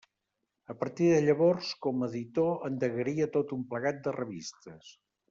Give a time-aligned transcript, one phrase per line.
[0.73, 4.91] A partir de llavors com a editor endegaria tot un plegat de revistes.